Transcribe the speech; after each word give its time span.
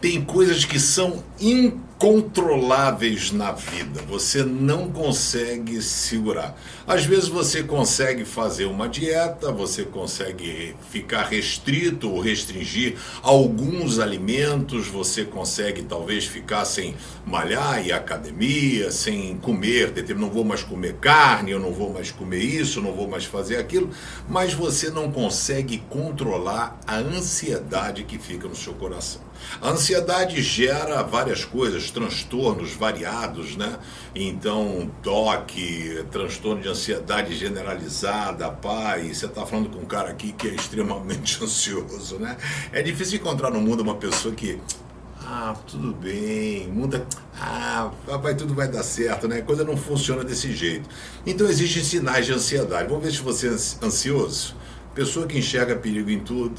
tem 0.00 0.24
coisas 0.24 0.64
que 0.64 0.78
são 0.78 1.24
incontroláveis 1.40 3.32
na 3.32 3.50
vida. 3.50 4.00
Você 4.08 4.44
não 4.44 4.92
consegue 4.92 5.82
segurar. 5.82 6.56
Às 6.86 7.04
vezes 7.04 7.26
você 7.28 7.64
consegue 7.64 8.24
fazer 8.24 8.66
uma 8.66 8.88
dieta, 8.88 9.50
você 9.50 9.82
consegue 9.84 10.76
ficar 10.88 11.24
restrito 11.24 12.08
ou 12.10 12.20
restringir 12.20 12.96
alguns 13.22 13.98
alimentos, 13.98 14.86
você 14.86 15.24
consegue 15.24 15.82
talvez 15.82 16.26
ficar 16.26 16.64
sem 16.64 16.94
malhar 17.26 17.84
e 17.84 17.90
academia, 17.90 18.92
sem 18.92 19.36
comer, 19.38 19.92
não 20.16 20.30
vou 20.30 20.44
mais 20.44 20.62
comer 20.62 20.94
carne, 20.94 21.50
eu 21.50 21.58
não 21.58 21.72
vou 21.72 21.92
mais 21.92 22.12
comer 22.12 22.42
isso, 22.42 22.80
não 22.80 22.92
vou 22.92 23.08
mais 23.08 23.24
fazer 23.24 23.56
aquilo, 23.56 23.90
mas 24.28 24.54
você 24.54 24.90
não 24.90 25.10
consegue 25.10 25.78
controlar 25.90 26.78
a 26.86 26.98
ansiedade 26.98 28.04
que 28.04 28.18
fica 28.18 28.46
no 28.46 28.54
seu 28.54 28.74
coração. 28.74 29.27
A 29.60 29.70
ansiedade 29.70 30.40
gera 30.42 31.02
várias 31.02 31.44
coisas, 31.44 31.90
transtornos 31.90 32.72
variados, 32.72 33.56
né? 33.56 33.78
Então, 34.14 34.90
toque, 35.02 36.04
transtorno 36.10 36.62
de 36.62 36.68
ansiedade 36.68 37.34
generalizada, 37.34 38.50
pai, 38.50 39.12
você 39.12 39.26
está 39.26 39.44
falando 39.44 39.70
com 39.70 39.80
um 39.80 39.86
cara 39.86 40.10
aqui 40.10 40.32
que 40.32 40.48
é 40.48 40.54
extremamente 40.54 41.42
ansioso, 41.42 42.18
né? 42.18 42.36
É 42.72 42.82
difícil 42.82 43.18
encontrar 43.18 43.50
no 43.50 43.60
mundo 43.60 43.80
uma 43.80 43.96
pessoa 43.96 44.34
que 44.34 44.60
ah, 45.30 45.54
tudo 45.66 45.92
bem, 45.94 46.68
muda. 46.68 47.06
Ah, 47.38 47.90
vai, 48.22 48.34
tudo 48.34 48.54
vai 48.54 48.66
dar 48.66 48.82
certo, 48.82 49.28
né? 49.28 49.40
A 49.40 49.42
coisa 49.42 49.62
não 49.62 49.76
funciona 49.76 50.24
desse 50.24 50.54
jeito. 50.54 50.88
Então 51.26 51.46
existem 51.46 51.84
sinais 51.84 52.24
de 52.24 52.32
ansiedade. 52.32 52.88
Vamos 52.88 53.04
ver 53.04 53.12
se 53.12 53.20
você 53.20 53.48
é 53.48 53.86
ansioso. 53.86 54.56
Pessoa 54.94 55.26
que 55.26 55.38
enxerga 55.38 55.76
perigo 55.76 56.10
em 56.10 56.20
tudo, 56.20 56.58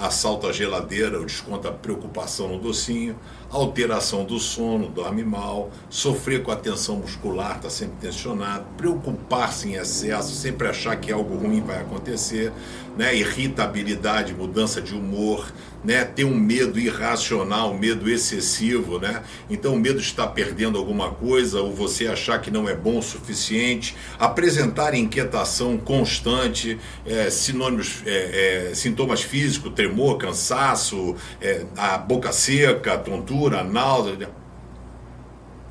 assalta 0.00 0.48
a 0.48 0.52
geladeira 0.52 1.18
ou 1.18 1.24
desconta 1.24 1.70
preocupação 1.70 2.48
no 2.48 2.58
docinho, 2.58 3.16
alteração 3.50 4.24
do 4.24 4.38
sono, 4.38 4.88
dorme 4.88 5.24
mal, 5.24 5.70
sofrer 5.88 6.42
com 6.42 6.50
a 6.50 6.56
tensão 6.56 6.96
muscular, 6.96 7.56
está 7.56 7.68
sempre 7.68 7.96
tensionado, 8.00 8.64
preocupar-se 8.76 9.68
em 9.68 9.74
excesso, 9.74 10.34
sempre 10.34 10.68
achar 10.68 10.96
que 10.96 11.10
algo 11.10 11.36
ruim 11.36 11.60
vai 11.60 11.80
acontecer, 11.80 12.52
né? 12.96 13.14
irritabilidade, 13.14 14.34
mudança 14.34 14.80
de 14.80 14.94
humor, 14.94 15.52
né? 15.84 16.04
ter 16.04 16.24
um 16.24 16.36
medo 16.36 16.78
irracional, 16.78 17.74
medo 17.74 18.08
excessivo, 18.08 19.00
né? 19.00 19.22
então 19.48 19.74
o 19.74 19.78
medo 19.78 19.98
está 19.98 20.26
perdendo 20.26 20.78
alguma 20.78 21.10
coisa 21.10 21.60
ou 21.60 21.74
você 21.74 22.06
achar 22.06 22.40
que 22.40 22.50
não 22.50 22.68
é 22.68 22.74
bom 22.74 22.98
o 22.98 23.02
suficiente, 23.02 23.96
apresentar 24.18 24.94
inquietação 24.94 25.76
constante, 25.76 26.78
é, 27.04 27.28
sinônimos, 27.30 28.02
é, 28.06 28.68
é, 28.70 28.74
sintomas 28.74 29.22
físicos, 29.22 29.72
tremor, 29.74 29.89
cansaço, 30.18 31.16
é, 31.40 31.64
a 31.76 31.98
boca 31.98 32.32
seca, 32.32 32.98
tontura, 32.98 33.64
náusea. 33.64 34.30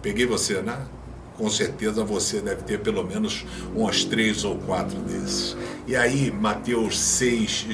Peguei 0.02 0.26
você, 0.26 0.62
né? 0.62 0.86
Com 1.38 1.50
certeza 1.50 2.04
você 2.04 2.42
deve 2.42 2.64
ter 2.64 2.80
pelo 2.80 3.04
menos 3.06 3.46
umas 3.74 4.04
três 4.04 4.44
ou 4.44 4.58
quatro 4.58 5.00
desses. 5.00 5.56
E 5.88 5.96
aí, 5.96 6.32
Mateus 6.32 7.00
6, 7.00 7.66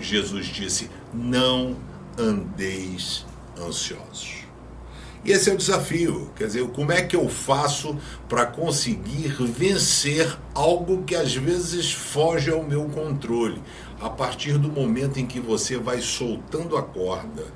Jesus 0.00 0.46
disse: 0.46 0.88
Não 1.12 1.76
andeis 2.16 3.26
ansiosos. 3.60 4.37
E 5.24 5.32
esse 5.32 5.50
é 5.50 5.54
o 5.54 5.56
desafio. 5.56 6.30
Quer 6.36 6.46
dizer, 6.46 6.68
como 6.68 6.92
é 6.92 7.02
que 7.02 7.16
eu 7.16 7.28
faço 7.28 7.96
para 8.28 8.46
conseguir 8.46 9.34
vencer 9.42 10.36
algo 10.54 11.02
que 11.04 11.14
às 11.14 11.34
vezes 11.34 11.92
foge 11.92 12.50
ao 12.50 12.62
meu 12.62 12.84
controle? 12.84 13.60
A 14.00 14.08
partir 14.08 14.58
do 14.58 14.70
momento 14.70 15.18
em 15.18 15.26
que 15.26 15.40
você 15.40 15.76
vai 15.76 16.00
soltando 16.00 16.76
a 16.76 16.82
corda 16.82 17.46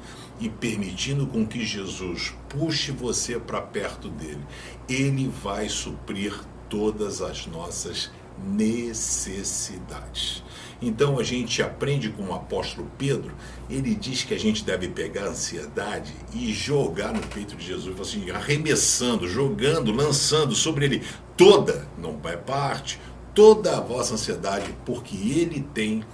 e 0.41 0.49
permitindo 0.49 1.27
com 1.27 1.47
que 1.47 1.65
Jesus 1.65 2.35
puxe 2.49 2.91
você 2.91 3.39
para 3.39 3.61
perto 3.61 4.09
dele, 4.09 4.45
ele 4.89 5.33
vai 5.43 5.69
suprir 5.69 6.35
todas 6.69 7.23
as 7.23 7.47
nossas 7.47 8.11
necessidades. 8.39 10.43
Então 10.81 11.19
a 11.19 11.23
gente 11.23 11.63
aprende 11.63 12.11
com 12.11 12.25
o 12.25 12.35
apóstolo 12.35 12.91
Pedro, 12.99 13.35
ele 13.71 13.95
diz 13.95 14.25
que 14.25 14.35
a 14.35 14.39
gente 14.39 14.65
deve 14.65 14.89
pegar 14.89 15.25
a 15.25 15.29
ansiedade 15.29 16.13
e 16.35 16.53
jogar 16.53 17.13
no 17.13 17.23
peito 17.29 17.57
de 17.57 17.65
Jesus, 17.65 17.99
assim, 18.01 18.31
arremessando, 18.31 19.29
jogando, 19.29 19.93
lançando 19.93 20.55
sobre 20.55 20.87
ele 20.87 21.03
toda, 21.37 21.87
não 21.97 22.19
vai 22.19 22.37
parte, 22.37 23.01
toda 23.35 23.77
a 23.77 23.81
vossa 23.81 24.15
ansiedade, 24.15 24.75
porque 24.85 25.17
ele 25.17 25.65
tem 25.73 26.05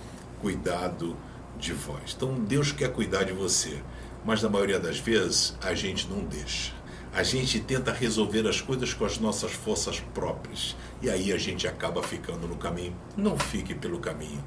cuidado 0.40 1.16
de 1.58 1.72
vós. 1.72 2.14
Então 2.16 2.34
Deus 2.34 2.72
quer 2.72 2.92
cuidar 2.92 3.24
de 3.24 3.32
você 3.32 3.78
mas 4.24 4.42
na 4.42 4.48
maioria 4.48 4.78
das 4.78 4.98
vezes 4.98 5.56
a 5.62 5.74
gente 5.74 6.08
não 6.08 6.24
deixa. 6.24 6.72
A 7.12 7.22
gente 7.22 7.58
tenta 7.60 7.92
resolver 7.92 8.46
as 8.46 8.60
coisas 8.60 8.92
com 8.92 9.04
as 9.04 9.19
nossas 9.19 9.52
forças 9.52 10.00
próprias 10.14 10.76
e 11.00 11.08
aí 11.08 11.32
a 11.32 11.38
gente 11.38 11.66
acaba 11.66 12.02
ficando 12.02 12.46
no 12.46 12.56
caminho. 12.56 12.94
Não 13.16 13.38
fique 13.38 13.74
pelo 13.74 13.98
caminho. 13.98 14.44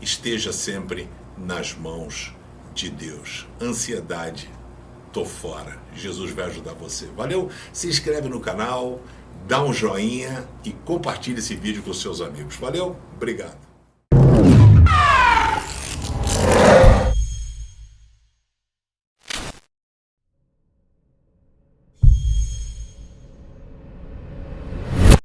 Esteja 0.00 0.52
sempre 0.52 1.08
nas 1.36 1.74
mãos 1.74 2.34
de 2.74 2.90
Deus. 2.90 3.46
Ansiedade, 3.60 4.50
tô 5.12 5.24
fora. 5.24 5.78
Jesus 5.94 6.30
vai 6.30 6.46
ajudar 6.46 6.74
você. 6.74 7.06
Valeu? 7.16 7.50
Se 7.72 7.88
inscreve 7.88 8.28
no 8.28 8.40
canal, 8.40 9.00
dá 9.48 9.62
um 9.62 9.72
joinha 9.72 10.46
e 10.64 10.72
compartilhe 10.72 11.38
esse 11.38 11.54
vídeo 11.54 11.82
com 11.82 11.92
seus 11.92 12.20
amigos. 12.20 12.56
Valeu? 12.56 12.96
Obrigado. 13.14 13.65